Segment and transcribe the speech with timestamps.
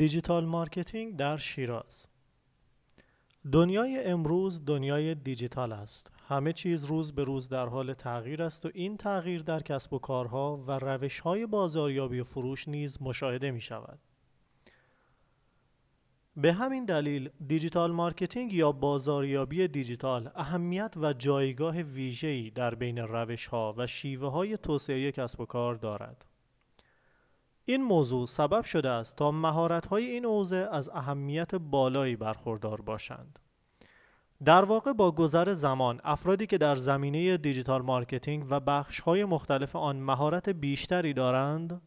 [0.00, 2.06] digital marketing در شیراز
[3.52, 6.12] دنیای امروز دنیای دیجیتال است.
[6.28, 9.98] همه چیز روز به روز در حال تغییر است و این تغییر در کسب و
[9.98, 13.98] کارها و روش‌های بازاریابی و فروش نیز مشاهده می شود.
[16.36, 23.74] به همین دلیل digital marketing یا بازاریابی دیجیتال اهمیت و جایگاه ویژه‌ای در بین روش‌ها
[23.78, 26.29] و شیوه‌های توسعه کسب و کار دارد.
[27.70, 33.38] این موضوع سبب شده است تا مهارت‌های این حوزه از اهمیت بالایی برخوردار باشند.
[34.44, 39.96] در واقع با گذر زمان افرادی که در زمینه digital marketing و بخش‌های مختلف آن
[39.96, 41.82] مهارت بیشتری دارند،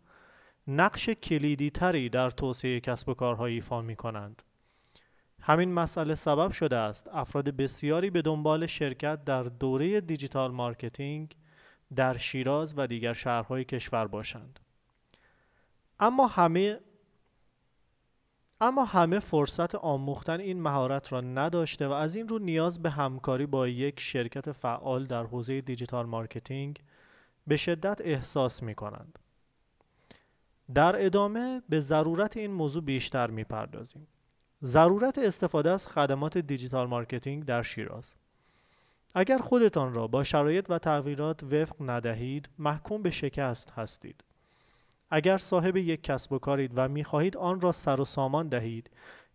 [0.68, 4.41] نقش کلیدی تری در توسعه کسب و کارها ایفا می کنند.
[5.41, 11.35] همین مسئله سبب شده است افراد بسیاری به دنبال شرکت در دوره digital marketing
[11.96, 14.60] در شیراز و دیگر شهرهای کشور باشند.
[16.04, 16.79] اما همه
[18.62, 23.45] اما همه فرصت آموختن این مهارت را نداشته و از این رو نیاز به همکاری
[23.45, 26.84] با یک شرکت فعال در حوزه دیجیتال مارکتینگ
[27.48, 29.20] به شدت احساس می کنند.
[30.73, 34.07] در ادامه به ضرورت این موضوع بیشتر می پردازیم.
[34.63, 38.15] ضرورت استفاده از خدمات دیجیتال مارکتینگ در شیراز
[39.15, 44.23] اگر خودتان را با شرایط و تغییرات وفق ندهید محکوم به شکست هستید.
[45.09, 48.90] اگر صاحب یک کسب و کارید و می خواهید آن را سر و سامان دهید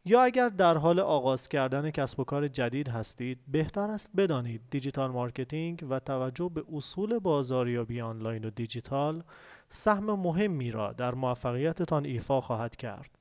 [0.05, 5.10] یا اگر در حال آغاز کردن کسب و کار جدید هستید بهتر است بدانید دیجیتال
[5.10, 9.22] مارکتینگ و توجه به اصول بازاریابی آنلاین و دیجیتال
[9.69, 13.19] سهم مهمی را در موفقیتتان ایفا خواهد کرد.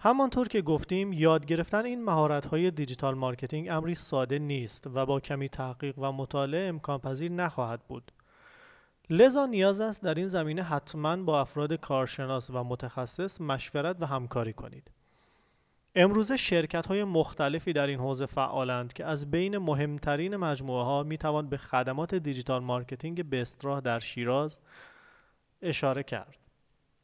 [0.00, 5.20] همانطور که گفتیم یاد گرفتن این مهارت های دیجیتال مارکتینگ امری ساده نیست و با
[5.20, 8.12] کمی تحقیق و مطالعه امکان پذیر نخواهد بود.
[9.10, 14.52] لذا نیاز است در این زمینه حتما با افراد کارشناس و متخصص مشورت و همکاری
[14.52, 14.90] کنید.
[15.94, 21.18] امروزه شرکت های مختلفی در این حوزه فعالند که از بین مهمترین مجموعه ها می
[21.18, 24.58] توان به خدمات دیجیتال مارکتینگ بسترا در شیراز
[25.62, 26.36] اشاره کرد.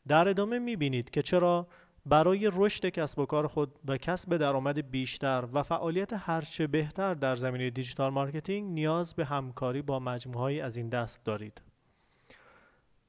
[0.09, 1.67] در ادامه می بینید که چرا
[2.06, 7.37] برای رشد کسب و کار خود و کسب درآمد بیشتر و فعالیت هرچه بهتر در
[7.37, 11.74] زمینه دیجیتال مارکتینگ نیاز به همکاری با مجموعه‌ای از این دست دارید.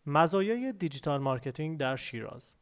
[0.08, 2.56] مزایای دیجیتال مارکتینگ در شیراز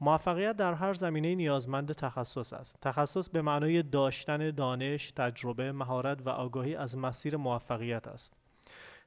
[0.00, 2.78] موفقیت در هر زمینه نیازمند تخصص است.
[2.82, 8.36] تخصص به معنای داشتن دانش، تجربه، مهارت و آگاهی از مسیر موفقیت است.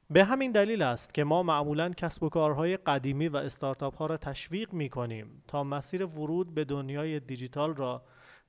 [0.10, 4.18] به همین دلیل است که ما معمولا کسب و کارهای قدیمی و استارتاپ ها را
[4.18, 8.04] تشویق می کنیم تا مسیر ورود به دنیای دیجیتال را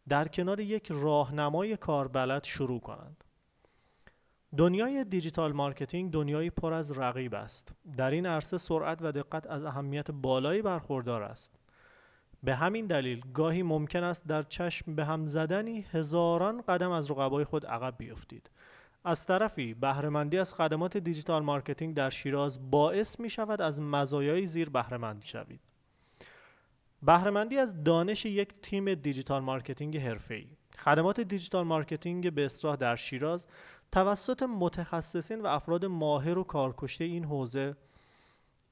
[0.08, 3.24] در کنار یک راهنمای کاربلد شروع کنند.
[4.56, 7.72] دنیای دیجیتال مارکتینگ دنیایی پر از رقیب است.
[7.96, 11.58] در این عرصه سرعت و دقت از اهمیت بالایی برخوردار است.
[12.42, 17.44] به همین دلیل گاهی ممکن است در چشم به هم زدنی هزاران قدم از رقبای
[17.44, 18.50] خود عقب بیفتید.
[19.04, 24.70] از طرفی بهرهمندی از خدمات دیجیتال مارکتینگ در شیراز باعث می شود از مزایای زیر
[24.70, 25.60] بهرهمند شوید.
[27.02, 30.46] بهرهمندی از دانش یک تیم دیجیتال مارکتینگ حرفه‌ای
[30.78, 33.46] خدمات دیجیتال مارکتینگ به اصطلاح در شیراز
[33.92, 37.76] توسط متخصصین و افراد ماهر و کارکشته این حوزه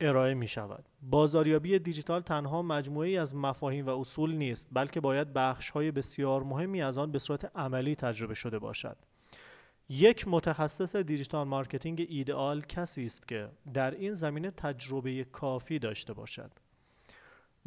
[0.00, 0.84] ارائه می شود.
[1.02, 6.82] بازاریابی دیجیتال تنها مجموعه‌ای از مفاهیم و اصول نیست بلکه باید بخش های بسیار مهمی
[6.82, 8.96] از آن به صورت عملی تجربه شده باشد.
[9.88, 16.50] یک متخصص دیجیتال مارکتینگ ایدئال کسی است که در این زمینه تجربه کافی داشته باشد.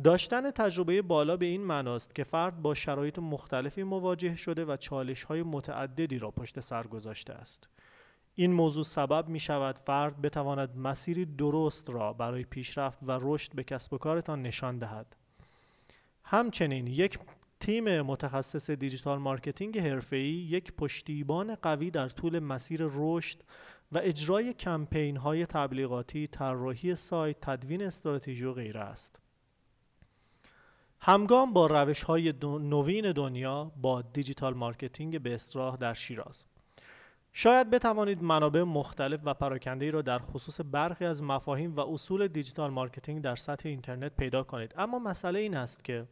[0.04, 5.24] داشتن تجربه بالا به این معناست که فرد با شرایط مختلفی مواجه شده و چالش
[5.24, 7.70] های متعددی را پشت سر گذاشته است.
[8.36, 13.64] این موضوع سبب می شود فرد بتواند مسیری درست را برای پیشرفت و رشد به
[13.64, 15.16] کسب و کارتان نشان دهد.
[16.24, 17.20] همچنین یک
[17.59, 23.44] تیم متخصص دیجیتال مارکتینگ حرفه‌ای یک پشتیبان قوی در طول مسیر رشد
[23.91, 29.20] و اجرای کمپین های تبلیغاتی، طراحی سایت، تدوین استراتژی و غیره است.
[31.01, 36.46] همگام با روش های نوین دنیا با دیجیتال مارکتینگ به اصطلاح در شیراز
[37.34, 42.72] شاید بتوانید منابع مختلف و پراکنده را در خصوص برخی از مفاهیم و اصول دیجیتال
[42.72, 46.07] مارکتینگ در سطح اینترنت پیدا کنید اما مسئله این است که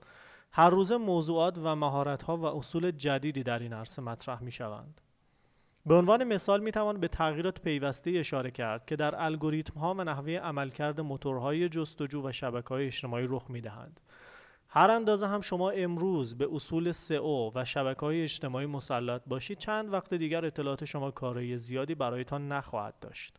[0.52, 5.02] هر روز موضوعات و مهارت ها و اصول جدیدی در این عرصه مطرح می شوند.
[5.86, 10.04] به عنوان مثال می توان به تغییرات پیوسته اشاره کرد که در الگوریتم ها و
[10.04, 14.00] نحوه عملکرد موتورهای جستجو و شبکه های اجتماعی رخ می دهند.
[14.78, 19.94] هر اندازه هم شما امروز به اصول سئو و شبکه های اجتماعی مسلط باشید چند
[19.94, 23.38] وقت دیگر اطلاعات شما کارایی زیادی برایتان نخواهد داشت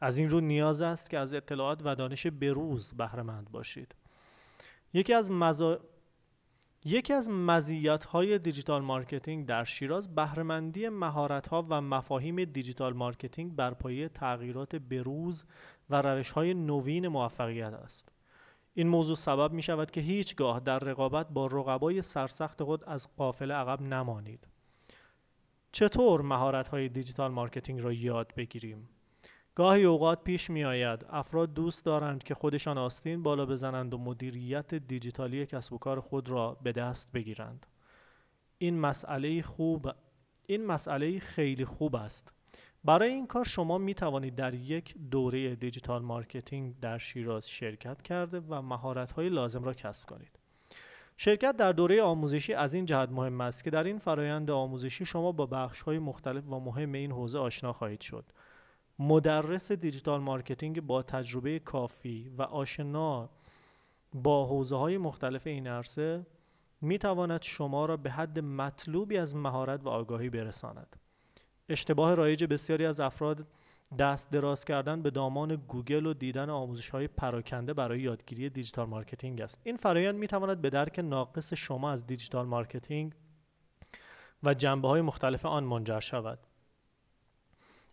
[0.00, 3.94] از این رو نیاز است که از اطلاعات و دانش بروز بهره مند باشید
[4.92, 5.80] یکی از مزا...
[6.84, 14.08] یکی از مزیت‌های دیجیتال مارکتینگ در شیراز بهرهمندی مهارت‌ها و مفاهیم دیجیتال مارکتینگ بر پایه
[14.08, 15.44] تغییرات بروز
[15.90, 18.19] و روش‌های نوین موفقیت است.
[18.74, 23.52] این موضوع سبب می شود که هیچگاه در رقابت با رقبای سرسخت خود از قافله
[23.52, 24.48] عقب نمانید.
[25.72, 28.88] چطور مهارت‌های دیجیتال مارکتینگ را یاد بگیریم؟
[29.54, 34.74] گاهی اوقات پیش می آید افراد دوست دارند که خودشان آستین بالا بزنند و مدیریت
[34.74, 37.66] دیجیتالی کسب و کار خود را به دست بگیرند.
[38.58, 39.90] این مسئله خوب
[40.46, 42.32] این مسئله خیلی خوب است.
[42.84, 48.40] برای این کار شما می توانید در یک دوره دیجیتال مارکتینگ در شیراز شرکت کرده
[48.40, 50.38] و مهارت های لازم را کسب کنید.
[51.16, 55.32] شرکت در دوره آموزشی از این جهت مهم است که در این فرایند آموزشی شما
[55.32, 58.24] با بخش های مختلف و مهم این حوزه آشنا خواهید شد.
[58.98, 63.30] مدرس دیجیتال مارکتینگ با تجربه کافی و آشنا
[64.14, 66.26] با حوزه های مختلف این عرصه
[66.80, 70.96] می تواند شما را به حد مطلوبی از مهارت و آگاهی برساند.
[71.70, 73.46] اشتباه رایج بسیاری از افراد
[73.98, 79.40] دست دراز کردن به دامان گوگل و دیدن آموزش های پراکنده برای یادگیری دیجیتال مارکتینگ
[79.40, 79.60] است.
[79.64, 83.12] این فرایند می تواند به درک ناقص شما از دیجیتال مارکتینگ
[84.42, 86.38] و جنبه های مختلف آن منجر شود.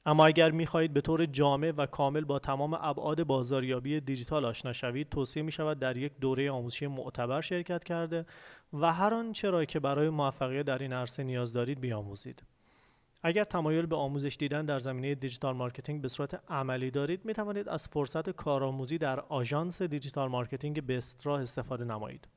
[0.06, 5.10] اما اگر می‌خواهید به طور جامع و کامل با تمام ابعاد بازاریابی دیجیتال آشنا شوید
[5.10, 8.26] توصیه می شود در یک دوره آموزشی معتبر شرکت کرده
[8.74, 12.44] و هر آنچه را که برای موفقیت در این عرصه نیاز دارید بیاموزید
[13.28, 17.70] اگر تمایل به آموزش دیدن در زمینه دیجیتال مارکتینگ به صورت عملی دارید می توانید
[17.70, 22.28] از فرصت کارآموزی در آژانس دیجیتال مارکتینگ بسترا استفاده نمایید.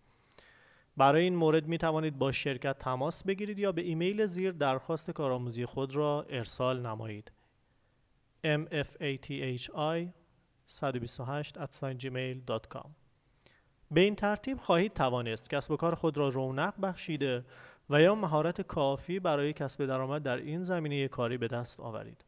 [0.96, 5.64] برای این مورد می توانید با شرکت تماس بگیرید یا به ایمیل زیر درخواست کارآموزی
[5.64, 7.32] خود را ارسال نمایید.
[8.44, 9.58] mfathi
[10.66, 11.56] 128
[11.98, 12.88] gmail.com
[13.90, 17.44] به این ترتیب خواهید توانست کسب و کار خود را رونق بخشیده
[17.90, 22.25] و یا مهارت کافی برای کسب درآمد در این زمینه کاری به دست آورید.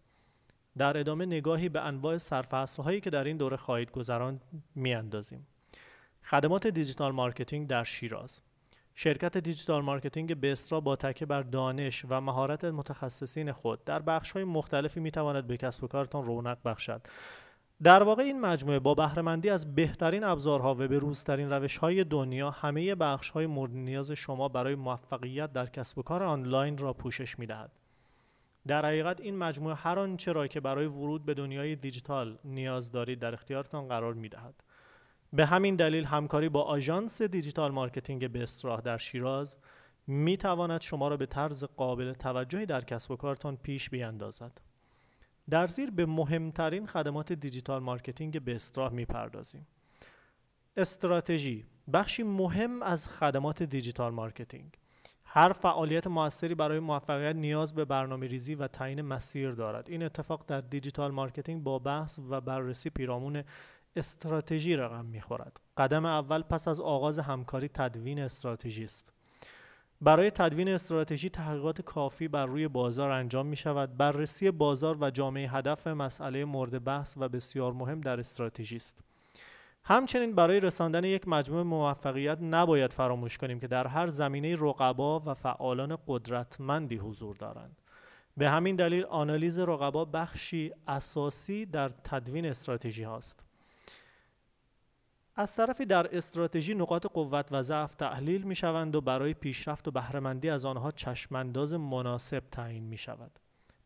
[0.78, 4.40] در ادامه نگاهی به انواع سرفصلهایی که در این دوره خواهید گذراند
[4.74, 5.46] میاندازیم.
[6.24, 8.42] خدمات دیجیتال مارکتینگ در شیراز
[8.94, 15.00] شرکت دیجیتال مارکتینگ بسترا با تکیه بر دانش و مهارت متخصصین خود در بخش‌های مختلفی
[15.00, 17.02] می‌تواند به کسب و کارتان رونق بخشد.
[17.82, 22.94] در واقع این مجموعه با بهرهمندی از بهترین ابزارها و به روزترین روش‌های دنیا همه
[22.94, 27.73] بخش‌های مورد نیاز شما برای موفقیت در کسب و کار آنلاین را پوشش می‌دهد.
[28.67, 33.19] در حقیقت این مجموعه هر آنچه را که برای ورود به دنیای دیجیتال نیاز دارید
[33.19, 34.55] در اختیارتان قرار می‌دهد.
[35.32, 39.56] به همین دلیل همکاری با آژانس دیجیتال مارکتینگ بستراه در شیراز
[40.06, 44.71] می تواند شما را به طرز قابل توجهی در کسب و کارتان پیش بیاندازد.
[45.50, 49.66] در زیر به مهمترین خدمات دیجیتال مارکتینگ بستراه می پردازیم.
[50.76, 54.78] استراتژی بخشی مهم از خدمات دیجیتال مارکتینگ.
[55.24, 59.90] هر فعالیت موثری برای موفقیت نیاز به برنامه ریزی و تعیین مسیر دارد.
[59.90, 63.44] این اتفاق در دیجیتال مارکتینگ با بحث و بررسی پیرامون
[63.96, 65.60] استراتژی رقم می‌خورد.
[65.76, 69.12] قدم اول پس از آغاز همکاری تدوین استراتژی است.
[70.02, 75.50] برای تدوین استراتژی تحقیقات کافی بر روی بازار انجام می شود بررسی بازار و جامعه
[75.50, 79.03] هدف مسئله مورد بحث و بسیار مهم در استراتژی است.
[79.84, 85.34] همچنین برای رساندن یک مجموعه موفقیت نباید فراموش کنیم که در هر زمینه رقبا و
[85.34, 87.82] فعالان قدرتمندی حضور دارند.
[88.36, 93.51] به همین دلیل آنالیز رقبا بخشی اساسی در تدوین استراتژی هاست.
[95.36, 99.91] از طرفی در استراتژی نقاط قوت و ضعف تحلیل می شوند و برای پیشرفت و
[99.91, 103.39] بهرهمندی از آنها چشمانداز مناسب تعیین می شود.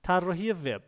[0.03, 0.83] طراحی وب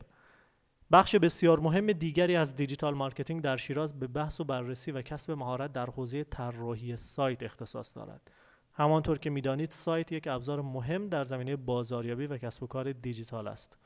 [0.92, 5.30] بخش بسیار مهم دیگری از دیجیتال مارکتینگ در شیراز به بحث و بررسی و کسب
[5.30, 8.30] مهارت در حوزه طراحی سایت اختصاص دارد.
[8.72, 13.48] همانطور که می‌دانید سایت یک ابزار مهم در زمینه بازاریابی و کسب و کار دیجیتال
[13.48, 13.78] است.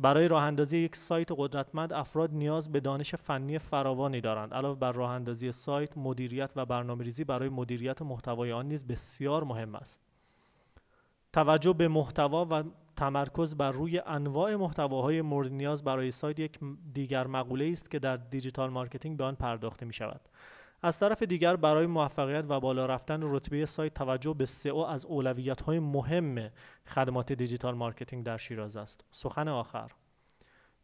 [0.00, 4.54] برای راه اندازی یک سایت قدرتمند افراد نیاز به دانش فنی فراوانی دارند.
[4.54, 9.74] علاوه بر راه اندازی سایت مدیریت و برنامه‌ریزی برای مدیریت محتوای آن نیز بسیار مهم
[9.74, 10.00] است.
[11.32, 12.64] توجه به محتوا و
[12.96, 16.58] تمرکز بر روی انواع محتواهای مورد نیاز برای سایت یک
[16.92, 20.20] دیگر مقوله است که در دیجیتال مارکتینگ به آن پرداخته می شود
[20.82, 25.60] از طرف دیگر برای موفقیت و بالا رفتن رتبه سایت توجه به سئو از اولویت
[25.60, 26.50] های مهم
[26.86, 29.04] خدمات دیجیتال مارکتینگ در شیراز است.
[29.10, 29.90] سخن آخر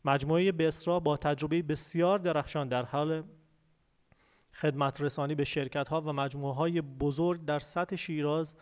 [0.04, 3.22] مجموعه بسترا با تجربه بسیار درخشان در حال
[4.54, 8.56] خدمت رسانی به شرکت ها و مجموعه های بزرگ در سطح شیراز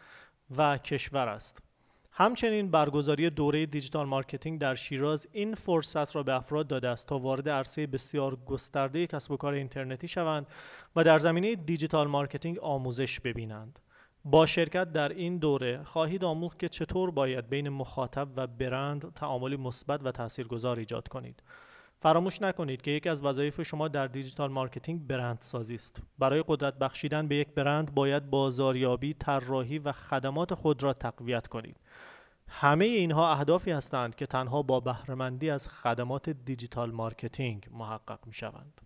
[0.56, 1.62] و کشور است.
[2.16, 7.18] همچنین برگزاری دوره دیجیتال مارکتینگ در شیراز این فرصت را به افراد داده است تا
[7.18, 10.46] وارد عرصه بسیار گسترده کسب و کار اینترنتی شوند
[10.96, 13.78] و در زمینه دیجیتال مارکتینگ آموزش ببینند.
[14.24, 19.56] با شرکت در این دوره خواهید آموخت که چطور باید بین مخاطب و برند تعاملی
[19.56, 21.42] مثبت و تاثیرگذار ایجاد کنید.
[21.98, 26.02] فراموش نکنید که یکی از وظایف شما در دیجیتال مارکتینگ برند سازی است.
[26.18, 31.76] برای قدرت بخشیدن به یک برند باید بازاریابی، طراحی و خدمات خود را تقویت کنید.
[32.48, 38.80] همه اینها اهدافی هستند که تنها با بهرهمندی از خدمات دیجیتال مارکتینگ محقق می شوند.